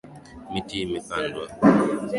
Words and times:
Miti 0.51 0.75
imepandwa 0.85 1.45